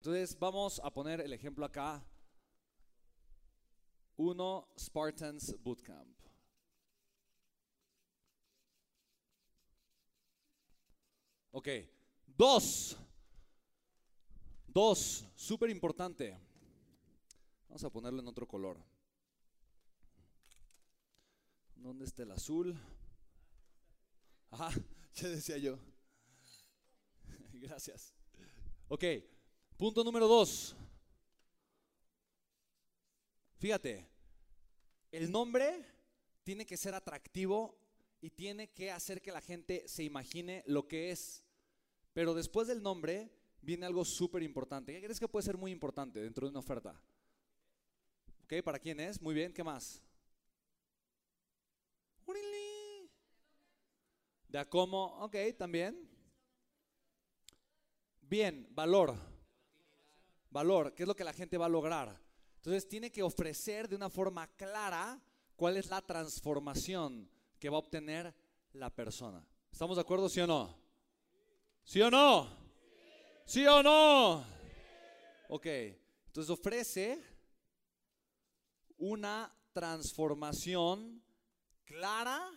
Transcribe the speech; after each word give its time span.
Entonces 0.00 0.38
vamos 0.38 0.80
a 0.82 0.90
poner 0.90 1.20
el 1.20 1.30
ejemplo 1.34 1.62
acá. 1.62 2.02
Uno, 4.16 4.66
Spartans 4.78 5.54
Bootcamp. 5.62 6.18
Ok. 11.50 11.68
Dos. 12.26 12.96
Dos, 14.66 15.26
súper 15.34 15.68
importante. 15.68 16.34
Vamos 17.68 17.84
a 17.84 17.90
ponerlo 17.90 18.22
en 18.22 18.28
otro 18.28 18.48
color. 18.48 18.82
¿Dónde 21.74 22.06
está 22.06 22.22
el 22.22 22.30
azul? 22.30 22.74
Ajá, 24.50 24.70
ya 25.12 25.28
decía 25.28 25.58
yo. 25.58 25.78
Gracias. 27.52 28.14
Ok, 28.88 29.04
punto 29.80 30.04
número 30.04 30.28
dos. 30.28 30.76
Fíjate, 33.56 34.06
el 35.10 35.32
nombre 35.32 35.86
tiene 36.44 36.66
que 36.66 36.76
ser 36.76 36.94
atractivo 36.94 37.78
y 38.20 38.28
tiene 38.28 38.68
que 38.74 38.90
hacer 38.90 39.22
que 39.22 39.32
la 39.32 39.40
gente 39.40 39.88
se 39.88 40.04
imagine 40.04 40.62
lo 40.66 40.86
que 40.86 41.10
es. 41.10 41.42
Pero 42.12 42.34
después 42.34 42.68
del 42.68 42.82
nombre 42.82 43.30
viene 43.62 43.86
algo 43.86 44.04
súper 44.04 44.42
importante. 44.42 44.92
¿Qué 44.92 45.00
crees 45.02 45.18
que 45.18 45.28
puede 45.28 45.46
ser 45.46 45.56
muy 45.56 45.72
importante 45.72 46.20
dentro 46.20 46.46
de 46.46 46.50
una 46.50 46.60
oferta? 46.60 47.00
¿Ok? 48.44 48.62
¿Para 48.62 48.78
quién 48.78 49.00
es? 49.00 49.18
Muy 49.18 49.34
bien, 49.34 49.50
¿qué 49.50 49.64
más? 49.64 50.02
De 54.46 54.58
a 54.58 54.68
cómo, 54.68 55.24
ok, 55.24 55.36
también. 55.56 56.06
Bien, 58.20 58.68
valor. 58.74 59.29
Valor, 60.50 60.94
¿qué 60.94 61.04
es 61.04 61.06
lo 61.06 61.14
que 61.14 61.24
la 61.24 61.32
gente 61.32 61.56
va 61.56 61.66
a 61.66 61.70
lograr? 61.70 62.20
Entonces 62.56 62.88
tiene 62.88 63.10
que 63.10 63.22
ofrecer 63.22 63.88
de 63.88 63.96
una 63.96 64.10
forma 64.10 64.46
clara 64.56 65.20
cuál 65.56 65.76
es 65.76 65.88
la 65.88 66.02
transformación 66.02 67.30
que 67.58 67.68
va 67.68 67.76
a 67.76 67.80
obtener 67.80 68.34
la 68.72 68.90
persona. 68.90 69.46
¿Estamos 69.70 69.96
de 69.96 70.02
acuerdo, 70.02 70.28
sí 70.28 70.40
o 70.40 70.46
no? 70.46 70.76
¿Sí 71.84 72.00
o 72.02 72.10
no? 72.10 72.48
¿Sí 73.46 73.66
o 73.66 73.82
no? 73.82 74.44
Ok, 75.48 75.66
entonces 76.26 76.50
ofrece 76.50 77.22
una 78.98 79.52
transformación 79.72 81.22
clara 81.84 82.50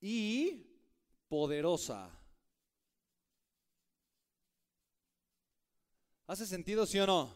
y 0.00 0.66
poderosa. 1.28 2.15
¿Hace 6.26 6.44
sentido, 6.44 6.86
sí 6.86 6.98
o 6.98 7.06
no? 7.06 7.32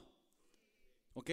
¿Ok? 1.14 1.30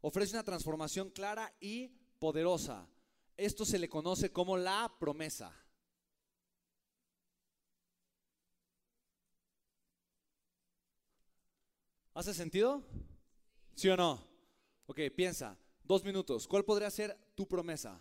Ofrece 0.00 0.34
una 0.34 0.44
transformación 0.44 1.10
clara 1.10 1.52
y 1.60 1.88
poderosa. 2.20 2.88
Esto 3.36 3.64
se 3.64 3.78
le 3.78 3.88
conoce 3.88 4.30
como 4.30 4.56
la 4.56 4.94
promesa. 5.00 5.52
¿Hace 12.14 12.32
sentido? 12.34 12.84
¿Sí 13.74 13.88
o 13.88 13.96
no? 13.96 14.24
Ok, 14.86 15.00
piensa, 15.16 15.58
dos 15.82 16.04
minutos. 16.04 16.46
¿Cuál 16.46 16.64
podría 16.64 16.90
ser 16.90 17.16
tu 17.34 17.46
promesa? 17.46 18.00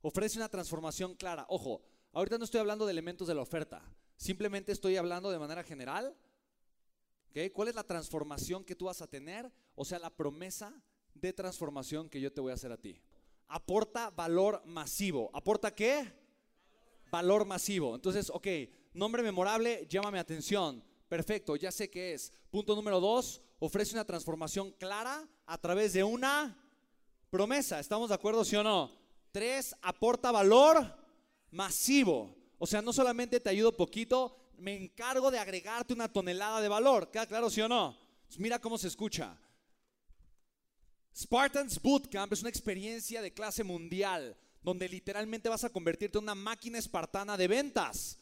Ofrece 0.00 0.38
una 0.38 0.48
transformación 0.48 1.14
clara. 1.14 1.44
Ojo, 1.48 1.82
ahorita 2.12 2.38
no 2.38 2.44
estoy 2.44 2.60
hablando 2.60 2.86
de 2.86 2.92
elementos 2.92 3.28
de 3.28 3.34
la 3.34 3.42
oferta. 3.42 3.82
Simplemente 4.16 4.72
estoy 4.72 4.96
hablando 4.96 5.30
de 5.30 5.38
manera 5.38 5.62
general. 5.62 6.16
¿Ok? 7.30 7.52
¿Cuál 7.52 7.68
es 7.68 7.74
la 7.74 7.84
transformación 7.84 8.64
que 8.64 8.74
tú 8.74 8.86
vas 8.86 9.00
a 9.00 9.06
tener? 9.06 9.50
O 9.74 9.84
sea, 9.84 9.98
la 9.98 10.10
promesa 10.10 10.74
de 11.14 11.32
transformación 11.32 12.08
que 12.08 12.20
yo 12.20 12.32
te 12.32 12.40
voy 12.40 12.50
a 12.50 12.54
hacer 12.54 12.72
a 12.72 12.76
ti. 12.76 13.00
Aporta 13.48 14.10
valor 14.10 14.62
masivo. 14.66 15.30
¿Aporta 15.32 15.74
qué? 15.74 16.12
Valor 17.10 17.44
masivo. 17.44 17.94
Entonces, 17.94 18.30
ok, 18.30 18.46
nombre 18.92 19.22
memorable, 19.22 19.86
llámame 19.88 20.18
atención. 20.18 20.84
Perfecto, 21.08 21.56
ya 21.56 21.72
sé 21.72 21.90
qué 21.90 22.14
es. 22.14 22.32
Punto 22.50 22.76
número 22.76 23.00
dos, 23.00 23.42
ofrece 23.58 23.94
una 23.94 24.04
transformación 24.04 24.72
clara 24.72 25.28
a 25.46 25.58
través 25.58 25.92
de 25.92 26.04
una 26.04 26.56
promesa. 27.30 27.80
¿Estamos 27.80 28.08
de 28.08 28.14
acuerdo, 28.14 28.44
sí 28.44 28.56
o 28.56 28.62
no? 28.62 28.92
Tres, 29.32 29.74
aporta 29.82 30.30
valor 30.30 30.96
masivo. 31.50 32.36
O 32.58 32.66
sea, 32.66 32.82
no 32.82 32.92
solamente 32.92 33.40
te 33.40 33.50
ayudo 33.50 33.76
poquito, 33.76 34.36
me 34.60 34.76
encargo 34.76 35.30
de 35.30 35.38
agregarte 35.38 35.94
una 35.94 36.12
tonelada 36.12 36.60
de 36.60 36.68
valor. 36.68 37.10
¿Queda 37.10 37.26
claro, 37.26 37.50
sí 37.50 37.60
o 37.60 37.68
no? 37.68 37.96
mira 38.38 38.60
cómo 38.60 38.78
se 38.78 38.88
escucha. 38.88 39.36
Spartans 41.16 41.80
Bootcamp 41.82 42.32
es 42.32 42.40
una 42.40 42.50
experiencia 42.50 43.20
de 43.20 43.32
clase 43.32 43.64
mundial 43.64 44.36
donde 44.62 44.88
literalmente 44.88 45.48
vas 45.48 45.64
a 45.64 45.70
convertirte 45.70 46.18
en 46.18 46.24
una 46.24 46.34
máquina 46.34 46.78
espartana 46.78 47.36
de 47.36 47.48
ventas. 47.48 48.18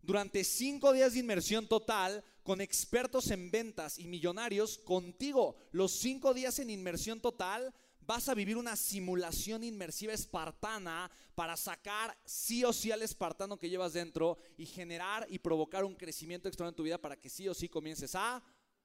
Durante 0.00 0.42
cinco 0.42 0.92
días 0.92 1.12
de 1.12 1.20
inmersión 1.20 1.68
total, 1.68 2.24
con 2.42 2.60
expertos 2.60 3.30
en 3.30 3.50
ventas 3.50 3.98
y 3.98 4.08
millonarios, 4.08 4.78
contigo, 4.78 5.56
los 5.70 5.92
cinco 5.92 6.34
días 6.34 6.58
en 6.58 6.70
inmersión 6.70 7.20
total, 7.20 7.72
vas 8.06 8.28
a 8.28 8.34
vivir 8.34 8.56
una 8.56 8.76
simulación 8.76 9.64
inmersiva 9.64 10.12
espartana 10.12 11.10
para 11.34 11.56
sacar 11.56 12.16
sí 12.24 12.64
o 12.64 12.72
sí 12.72 12.90
al 12.90 13.02
espartano 13.02 13.58
que 13.58 13.70
llevas 13.70 13.92
dentro 13.92 14.38
y 14.56 14.66
generar 14.66 15.26
y 15.28 15.38
provocar 15.38 15.84
un 15.84 15.94
crecimiento 15.94 16.48
extraordinario 16.48 16.72
en 16.72 16.76
tu 16.76 16.82
vida 16.82 16.98
para 16.98 17.18
que 17.18 17.28
sí 17.28 17.48
o 17.48 17.54
sí 17.54 17.68
comiences 17.68 18.14
a 18.14 18.42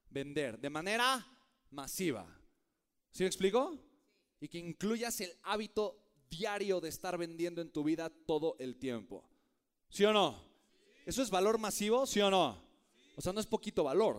vender 0.09 0.59
de 0.59 0.69
manera 0.69 1.25
masiva. 1.71 2.25
¿Sí 3.11 3.23
me 3.23 3.27
explico? 3.27 3.77
Y 4.39 4.47
que 4.47 4.59
incluyas 4.59 5.19
el 5.21 5.35
hábito 5.43 5.97
diario 6.29 6.79
de 6.79 6.89
estar 6.89 7.17
vendiendo 7.17 7.61
en 7.61 7.71
tu 7.71 7.83
vida 7.83 8.09
todo 8.09 8.55
el 8.59 8.77
tiempo. 8.77 9.27
¿Sí 9.89 10.05
o 10.05 10.13
no? 10.13 10.39
¿Eso 11.05 11.23
es 11.23 11.29
valor 11.29 11.57
masivo? 11.57 12.05
¿Sí 12.05 12.19
o 12.19 12.29
no? 12.29 12.61
O 13.15 13.21
sea, 13.21 13.33
no 13.33 13.39
es 13.39 13.47
poquito 13.47 13.83
valor. 13.83 14.17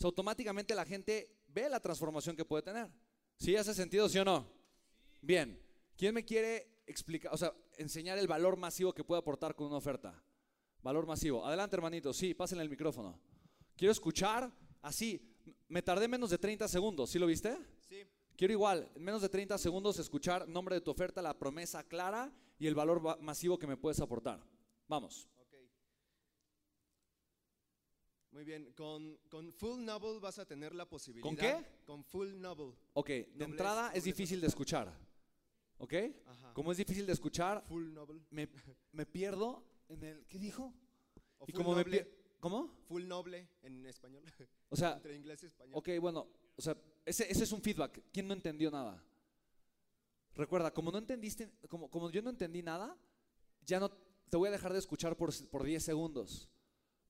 O 0.00 0.06
automáticamente 0.06 0.74
la 0.74 0.84
gente 0.84 1.44
ve 1.46 1.68
la 1.68 1.78
transformación 1.78 2.34
que 2.34 2.44
puede 2.44 2.62
tener. 2.62 2.88
¿Sí 3.38 3.56
hace 3.56 3.74
sentido, 3.74 4.08
sí 4.08 4.18
o 4.18 4.24
no? 4.24 4.46
Bien. 5.20 5.60
¿Quién 5.96 6.14
me 6.14 6.24
quiere 6.24 6.82
explicar, 6.86 7.32
o 7.32 7.36
sea, 7.36 7.52
enseñar 7.78 8.18
el 8.18 8.26
valor 8.26 8.56
masivo 8.56 8.92
que 8.92 9.04
puede 9.04 9.20
aportar 9.20 9.54
con 9.54 9.66
una 9.68 9.76
oferta? 9.76 10.22
Valor 10.82 11.06
masivo. 11.06 11.46
Adelante, 11.46 11.76
hermanito. 11.76 12.12
Sí, 12.12 12.34
pásenle 12.34 12.64
el 12.64 12.70
micrófono. 12.70 13.18
Quiero 13.76 13.92
escuchar 13.92 14.50
así. 14.80 15.20
Me 15.68 15.82
tardé 15.82 16.08
menos 16.08 16.30
de 16.30 16.38
30 16.38 16.66
segundos. 16.68 17.10
¿Sí 17.10 17.18
lo 17.18 17.26
viste? 17.26 17.56
Sí. 17.88 18.04
Quiero 18.36 18.52
igual, 18.52 18.90
en 18.94 19.04
menos 19.04 19.22
de 19.22 19.28
30 19.28 19.56
segundos, 19.58 19.98
escuchar 19.98 20.48
nombre 20.48 20.74
de 20.74 20.80
tu 20.80 20.90
oferta, 20.90 21.22
la 21.22 21.38
promesa 21.38 21.84
clara 21.84 22.32
y 22.58 22.66
el 22.66 22.74
valor 22.74 23.20
masivo 23.20 23.58
que 23.58 23.66
me 23.66 23.76
puedes 23.76 24.00
aportar. 24.00 24.44
Vamos. 24.88 25.28
Muy 28.32 28.44
bien, 28.44 28.72
con, 28.72 29.18
con, 29.28 29.52
Full 29.52 29.84
Novel 29.84 30.18
vas 30.18 30.38
a 30.38 30.46
tener 30.46 30.74
la 30.74 30.88
posibilidad. 30.88 31.22
¿Con 31.22 31.36
qué? 31.36 31.64
Con 31.84 32.02
Full 32.02 32.40
Novel. 32.40 32.74
Ok, 32.94 33.08
de 33.08 33.44
entrada 33.44 33.92
es 33.92 34.04
difícil 34.04 34.40
de 34.40 34.46
escuchar. 34.46 34.92
¿Ok? 35.78 35.94
Ajá. 36.26 36.54
Como 36.54 36.72
es 36.72 36.78
difícil 36.78 37.04
de 37.04 37.12
escuchar, 37.12 37.62
Full 37.68 37.92
Novel. 37.92 38.22
Me, 38.30 38.48
me 38.92 39.04
pierdo 39.04 39.62
en 39.88 40.02
el. 40.02 40.26
¿Qué 40.26 40.38
dijo? 40.38 40.72
O 41.38 41.44
y 41.46 41.52
full 41.52 41.62
como 41.62 41.74
noble, 41.76 42.04
me 42.04 42.22
¿Cómo? 42.40 42.74
Full 42.88 43.06
Noble 43.06 43.48
en 43.62 43.86
español. 43.86 44.24
O 44.68 44.76
sea, 44.76 44.94
Entre 44.96 45.14
inglés 45.14 45.42
y 45.42 45.46
español. 45.46 45.74
ok, 45.76 45.90
bueno, 46.00 46.26
o 46.56 46.62
sea, 46.62 46.76
ese, 47.04 47.30
ese 47.30 47.44
es 47.44 47.52
un 47.52 47.60
feedback. 47.60 48.02
¿Quién 48.12 48.26
no 48.26 48.34
entendió 48.34 48.70
nada? 48.70 49.04
Recuerda, 50.34 50.72
como 50.72 50.90
no 50.90 50.98
entendiste, 50.98 51.52
como, 51.68 51.90
como 51.90 52.10
yo 52.10 52.22
no 52.22 52.30
entendí 52.30 52.62
nada, 52.62 52.96
ya 53.64 53.78
no 53.78 53.90
te 53.90 54.36
voy 54.36 54.48
a 54.48 54.52
dejar 54.52 54.72
de 54.72 54.78
escuchar 54.78 55.16
por, 55.16 55.30
por 55.50 55.62
10 55.62 55.84
segundos. 55.84 56.48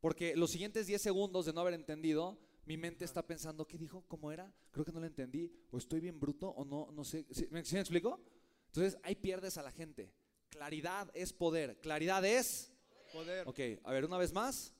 Porque 0.02 0.34
los 0.34 0.50
siguientes 0.50 0.88
10 0.88 1.00
segundos 1.00 1.46
de 1.46 1.52
no 1.52 1.60
haber 1.60 1.74
entendido, 1.74 2.36
mi 2.66 2.76
mente 2.76 3.04
está 3.04 3.25
pensando, 3.25 3.69
¿qué 3.69 3.78
dijo? 3.78 4.04
¿Cómo 4.08 4.32
era? 4.32 4.52
Creo 4.72 4.84
que 4.84 4.90
no 4.90 4.99
lo 4.99 5.06
entendí. 5.06 5.49
O 5.70 5.78
estoy 5.78 6.00
bien 6.00 6.19
bruto 6.19 6.49
o 6.49 6.64
no, 6.64 6.90
no 6.90 7.04
sé. 7.04 7.25
¿Sí, 7.31 7.46
me, 7.52 7.64
¿sí 7.64 7.76
me 7.76 7.82
explico? 7.82 8.20
Entonces 8.66 8.99
ahí 9.04 9.14
pierdes 9.14 9.58
a 9.58 9.62
la 9.62 9.70
gente. 9.70 10.12
Claridad 10.50 11.08
es 11.14 11.32
poder. 11.32 11.78
Claridad 11.81 12.25
es... 12.25 12.72
Poder. 13.12 13.46
Ok, 13.46 13.60
a 13.84 13.93
ver, 13.93 14.04
una 14.04 14.19
vez 14.19 14.32
más. 14.32 14.75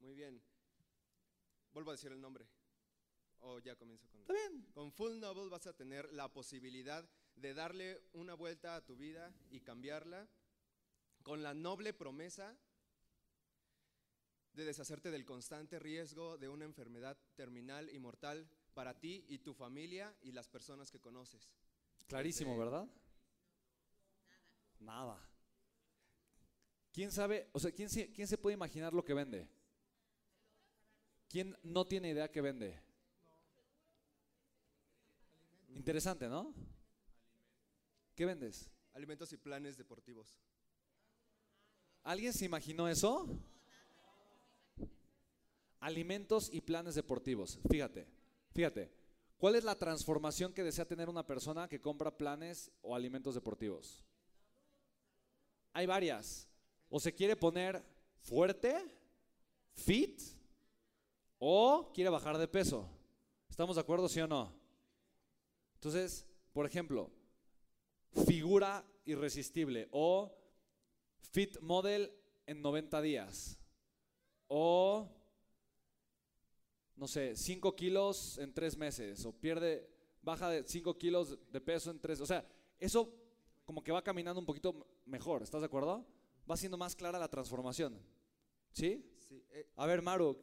Muy 0.00 0.16
bien. 0.16 0.42
Vuelvo 1.72 1.92
a 1.92 1.94
decir 1.94 2.10
el 2.10 2.20
nombre. 2.20 2.48
O 3.38 3.60
ya 3.60 3.76
comienzo 3.76 4.08
con. 4.08 4.22
Está 4.22 4.32
bien. 4.32 4.66
Con 4.74 4.90
Full 4.90 5.20
Novel 5.20 5.50
vas 5.50 5.68
a 5.68 5.72
tener 5.72 6.12
la 6.12 6.32
posibilidad 6.32 7.08
de 7.36 7.54
darle 7.54 8.02
una 8.12 8.34
vuelta 8.34 8.74
a 8.74 8.84
tu 8.84 8.96
vida 8.96 9.32
y 9.52 9.60
cambiarla 9.60 10.28
con 11.22 11.44
la 11.44 11.54
noble 11.54 11.92
promesa 11.92 12.58
de 14.60 14.66
deshacerte 14.66 15.10
del 15.10 15.24
constante 15.24 15.78
riesgo 15.78 16.36
de 16.36 16.48
una 16.48 16.66
enfermedad 16.66 17.16
terminal 17.34 17.88
y 17.90 17.98
mortal 17.98 18.46
para 18.74 19.00
ti 19.00 19.24
y 19.28 19.38
tu 19.38 19.54
familia 19.54 20.14
y 20.20 20.32
las 20.32 20.48
personas 20.48 20.90
que 20.90 21.00
conoces. 21.00 21.50
Clarísimo. 22.06 22.58
¿verdad? 22.58 22.86
Nada. 24.80 25.18
¿Quién 26.92 27.10
sabe, 27.10 27.48
o 27.52 27.58
sea, 27.58 27.72
¿quién 27.72 27.88
se, 27.88 28.12
quién 28.12 28.28
se 28.28 28.36
puede 28.36 28.54
imaginar 28.54 28.92
lo 28.92 29.04
que 29.04 29.14
vende? 29.14 29.48
¿Quién 31.28 31.56
no 31.62 31.86
tiene 31.86 32.10
idea 32.10 32.30
qué 32.30 32.40
vende? 32.40 32.78
Interesante, 35.68 36.28
¿no? 36.28 36.52
¿Qué 38.14 38.26
vendes? 38.26 38.68
Alimentos 38.92 39.32
y 39.32 39.38
planes 39.38 39.78
deportivos. 39.78 40.38
¿Alguien 42.02 42.34
se 42.34 42.44
imaginó 42.44 42.88
eso? 42.88 43.26
Alimentos 45.80 46.50
y 46.52 46.60
planes 46.60 46.94
deportivos. 46.94 47.58
Fíjate, 47.68 48.06
fíjate. 48.52 48.90
¿Cuál 49.38 49.54
es 49.56 49.64
la 49.64 49.74
transformación 49.74 50.52
que 50.52 50.62
desea 50.62 50.84
tener 50.84 51.08
una 51.08 51.26
persona 51.26 51.66
que 51.66 51.80
compra 51.80 52.16
planes 52.16 52.70
o 52.82 52.94
alimentos 52.94 53.34
deportivos? 53.34 54.04
Hay 55.72 55.86
varias. 55.86 56.46
O 56.90 57.00
se 57.00 57.14
quiere 57.14 57.36
poner 57.36 57.82
fuerte, 58.18 58.84
fit, 59.72 60.20
o 61.38 61.90
quiere 61.94 62.10
bajar 62.10 62.36
de 62.36 62.46
peso. 62.46 62.86
¿Estamos 63.48 63.76
de 63.76 63.80
acuerdo, 63.80 64.08
sí 64.10 64.20
o 64.20 64.26
no? 64.26 64.52
Entonces, 65.74 66.26
por 66.52 66.66
ejemplo, 66.66 67.10
figura 68.26 68.84
irresistible 69.06 69.88
o 69.90 70.36
fit 71.32 71.58
model 71.60 72.12
en 72.46 72.60
90 72.60 73.00
días 73.00 73.58
o 74.48 75.08
no 77.00 77.08
sé, 77.08 77.34
5 77.34 77.74
kilos 77.74 78.36
en 78.36 78.52
3 78.52 78.76
meses 78.76 79.24
o 79.24 79.32
pierde, 79.32 79.88
baja 80.22 80.50
de 80.50 80.62
5 80.64 80.98
kilos 80.98 81.38
de 81.50 81.60
peso 81.62 81.90
en 81.90 81.98
3, 81.98 82.20
o 82.20 82.26
sea, 82.26 82.46
eso 82.78 83.10
como 83.64 83.82
que 83.82 83.90
va 83.90 84.02
caminando 84.04 84.38
un 84.38 84.44
poquito 84.44 84.86
mejor, 85.06 85.42
¿estás 85.42 85.62
de 85.62 85.66
acuerdo? 85.66 86.04
Va 86.48 86.58
siendo 86.58 86.76
más 86.76 86.94
clara 86.94 87.18
la 87.18 87.28
transformación. 87.28 87.98
¿Sí? 88.72 89.02
Sí, 89.18 89.42
eh, 89.50 89.66
A 89.76 89.86
ver, 89.86 90.02
Maru. 90.02 90.36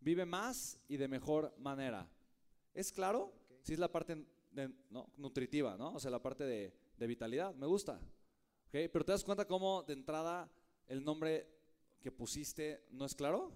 Vive 0.00 0.26
más 0.26 0.78
y 0.86 0.96
de 0.98 1.08
mejor 1.08 1.54
manera. 1.58 2.06
¿Es 2.74 2.92
claro? 2.92 3.32
Ok. 3.48 3.52
Sí, 3.62 3.72
es 3.72 3.78
la 3.78 3.90
parte 3.90 4.26
de- 4.50 4.70
¿no? 4.90 5.08
nutritiva, 5.16 5.78
¿no? 5.78 5.94
O 5.94 5.98
sea, 6.00 6.10
la 6.10 6.20
parte 6.20 6.44
de, 6.44 6.74
de 6.98 7.06
vitalidad. 7.06 7.54
Me 7.54 7.66
gusta. 7.66 7.94
¿Ok? 7.94 8.72
Pero 8.92 9.04
te 9.04 9.12
das 9.12 9.24
cuenta 9.24 9.46
cómo 9.46 9.82
de 9.84 9.94
entrada 9.94 10.50
el 10.88 11.02
nombre 11.02 11.48
que 12.04 12.12
pusiste 12.12 12.84
no 12.90 13.06
es 13.06 13.14
claro. 13.14 13.50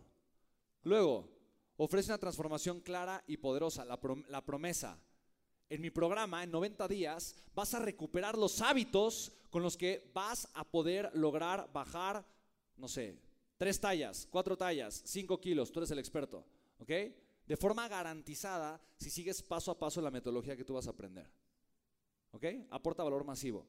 Luego, 0.85 1.29
ofrece 1.77 2.11
una 2.11 2.17
transformación 2.17 2.81
clara 2.81 3.23
y 3.27 3.37
poderosa, 3.37 3.85
la, 3.85 4.01
la 4.27 4.43
promesa. 4.43 4.99
En 5.69 5.83
mi 5.83 5.91
programa, 5.91 6.43
en 6.43 6.51
90 6.51 6.89
días, 6.89 7.37
vas 7.55 7.75
a 7.75 7.79
recuperar 7.79 8.39
los 8.39 8.63
hábitos 8.63 9.33
con 9.51 9.63
los 9.63 9.77
que 9.77 10.11
vas 10.15 10.49
a 10.55 10.65
poder 10.65 11.11
lograr 11.13 11.71
bajar, 11.75 12.27
no 12.79 12.89
sé, 12.89 13.19
tres 13.59 13.79
tallas, 13.79 14.27
cuatro 14.31 14.57
tallas, 14.57 15.03
cinco 15.05 15.39
kilos, 15.39 15.71
tú 15.71 15.81
eres 15.81 15.91
el 15.91 15.99
experto, 15.99 16.43
¿ok? 16.79 16.91
De 17.45 17.57
forma 17.59 17.87
garantizada 17.87 18.81
si 18.97 19.11
sigues 19.11 19.43
paso 19.43 19.71
a 19.71 19.79
paso 19.79 20.01
la 20.01 20.11
metodología 20.11 20.57
que 20.57 20.65
tú 20.65 20.73
vas 20.73 20.87
a 20.87 20.91
aprender, 20.91 21.31
¿ok? 22.31 22.47
Aporta 22.71 23.05
valor 23.05 23.25
masivo. 23.25 23.67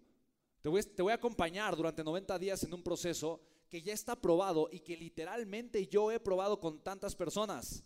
Te 0.62 0.70
voy, 0.70 0.82
te 0.84 1.02
voy 1.02 1.12
a 1.12 1.16
acompañar 1.16 1.76
durante 1.76 2.02
90 2.02 2.40
días 2.40 2.64
en 2.64 2.74
un 2.74 2.82
proceso 2.82 3.42
que 3.70 3.82
ya 3.82 3.94
está 3.94 4.16
probado 4.20 4.68
y 4.72 4.80
que 4.80 4.98
literalmente 4.98 5.88
yo 5.88 6.12
he 6.12 6.20
probado 6.20 6.60
con 6.60 6.80
tantas 6.84 7.16
personas. 7.16 7.84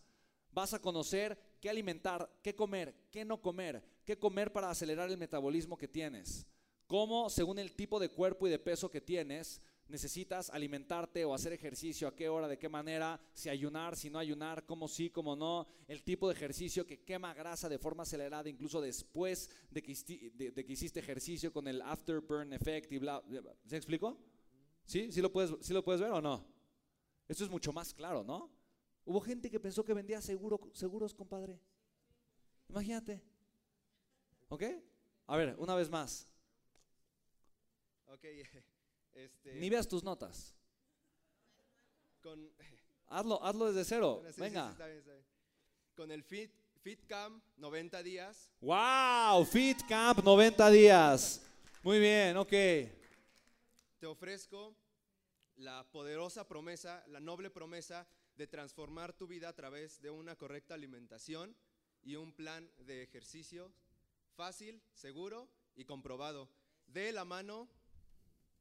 Vas 0.52 0.74
a 0.74 0.80
conocer 0.80 1.38
qué 1.60 1.70
alimentar, 1.70 2.30
qué 2.42 2.56
comer, 2.56 2.94
qué 3.12 3.26
no 3.26 3.42
comer, 3.42 3.84
qué 4.06 4.18
comer 4.18 4.52
para 4.54 4.70
acelerar 4.70 5.10
el 5.10 5.18
metabolismo 5.18 5.78
que 5.78 5.88
tienes. 5.88 6.46
Cómo, 6.88 7.30
según 7.30 7.58
el 7.60 7.76
tipo 7.76 8.00
de 8.00 8.10
cuerpo 8.10 8.46
y 8.48 8.52
de 8.52 8.60
peso 8.60 8.92
que 8.92 9.02
tienes, 9.02 9.62
necesitas 9.88 10.50
alimentarte 10.50 11.26
o 11.26 11.34
hacer 11.34 11.54
ejercicio, 11.54 12.08
a 12.08 12.16
qué 12.16 12.30
hora, 12.30 12.48
de 12.48 12.58
qué 12.60 12.70
manera, 12.70 13.20
si 13.34 13.50
ayunar, 13.50 13.96
si 13.96 14.10
no 14.10 14.20
ayunar, 14.20 14.66
cómo 14.66 14.88
sí, 14.88 15.10
cómo 15.10 15.36
no, 15.36 15.68
el 15.88 16.04
tipo 16.04 16.28
de 16.28 16.36
ejercicio 16.36 16.86
que 16.86 17.04
quema 17.04 17.34
grasa 17.34 17.68
de 17.68 17.80
forma 17.80 18.04
acelerada, 18.04 18.48
incluso 18.50 18.80
después 18.80 19.50
de 19.72 19.82
que, 19.82 19.94
de- 20.36 20.52
de 20.52 20.66
que 20.66 20.74
hiciste 20.74 21.00
ejercicio 21.00 21.52
con 21.52 21.68
el 21.68 21.82
afterburn 21.82 22.54
effect 22.54 22.92
y 22.92 23.00
bla. 23.00 23.22
bla- 23.24 23.56
¿Se 23.66 23.76
explicó? 23.78 24.18
¿Sí? 24.86 25.12
¿Sí 25.12 25.22
lo, 25.22 25.32
puedes, 25.32 25.54
¿Sí 25.66 25.74
lo 25.74 25.84
puedes 25.84 26.02
ver 26.02 26.12
o 26.12 26.22
no? 26.22 26.46
Esto 27.28 27.44
es 27.44 27.50
mucho 27.50 27.72
más 27.72 27.94
claro, 27.94 28.24
¿no? 28.24 28.52
Hubo 29.06 29.20
gente 29.22 29.50
que 29.50 29.60
pensó 29.60 29.84
que 29.84 29.94
vendía 29.94 30.22
seguro, 30.22 30.60
seguros, 30.74 31.14
compadre. 31.14 31.60
Imagínate. 32.70 33.22
¿Ok? 34.50 34.64
A 35.28 35.38
ver, 35.38 35.56
una 35.58 35.76
vez 35.76 35.90
más. 35.90 36.28
ok, 38.08 38.24
este, 39.14 39.56
Ni 39.56 39.70
veas 39.70 39.88
tus 39.88 40.04
notas. 40.04 40.56
con, 42.22 42.50
Hazlo, 43.08 43.44
hazlo 43.44 43.72
desde 43.72 43.86
cero. 43.86 44.16
Bueno, 44.16 44.30
sí, 44.30 44.34
sí, 44.34 44.36
sí, 44.36 44.42
Venga. 44.42 44.72
está 44.72 44.86
bien, 44.88 45.00
está 45.00 45.12
bien. 45.12 45.26
Con 45.96 46.12
el 46.12 46.24
Fit, 46.24 46.52
Fit 46.82 47.06
Camp 47.06 47.44
90 47.58 48.02
días, 48.04 48.52
¡Wow! 48.62 49.46
Fit 49.46 49.82
Camp 49.88 50.24
90 50.24 50.70
días. 50.72 51.42
Muy 51.84 52.00
bien, 52.00 52.36
ok. 52.38 52.52
Te 54.04 54.08
ofrezco 54.08 54.76
la 55.56 55.90
poderosa 55.90 56.46
promesa, 56.46 57.06
la 57.08 57.22
noble 57.22 57.50
promesa 57.50 58.06
de 58.36 58.48
transformar 58.48 59.14
tu 59.14 59.28
vida 59.28 59.48
a 59.48 59.56
través 59.56 60.02
de 60.02 60.10
una 60.10 60.36
correcta 60.36 60.74
alimentación 60.74 61.56
y 62.02 62.18
un 62.18 62.34
plan 62.34 62.70
de 62.80 63.02
ejercicio 63.02 63.72
fácil, 64.36 64.84
seguro 64.94 65.48
y 65.78 65.86
comprobado, 65.86 66.50
de 66.88 67.14
la 67.14 67.24
mano 67.24 67.70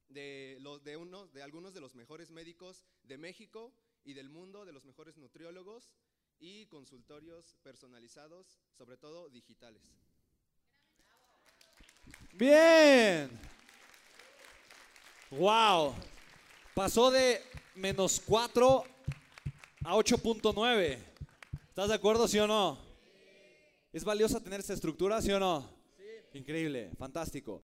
de, 0.09 0.59
los, 0.61 0.85
de, 0.85 0.97
de 1.33 1.43
algunos 1.43 1.75
de 1.75 1.81
los 1.81 1.97
mejores 1.97 2.31
médicos 2.31 2.85
de 3.03 3.19
México 3.19 3.75
y 4.05 4.13
del 4.13 4.29
mundo, 4.29 4.65
de 4.65 4.73
los 4.73 4.85
mejores 4.85 5.17
nutriólogos 5.17 5.93
y 6.39 6.67
consultorios 6.67 7.57
personalizados, 7.65 8.61
sobre 8.79 8.97
todo 8.97 9.29
digitales. 9.29 9.83
Bien. 12.33 13.42
Wow. 15.33 15.95
Pasó 16.75 17.11
de 17.11 17.41
menos 17.75 18.21
4 18.27 18.85
a 19.83 19.95
8.9. 19.95 20.99
¿Estás 21.71 21.89
de 21.89 21.95
acuerdo, 21.95 22.29
sí 22.29 22.39
o 22.39 22.47
no? 22.47 22.79
¿Es 23.95 24.05
valiosa 24.05 24.41
tener 24.41 24.61
esta 24.61 24.75
estructura, 24.75 25.23
sí 25.23 25.33
o 25.33 25.41
no? 25.41 25.67
Increíble, 26.35 26.91
fantástico. 26.99 27.61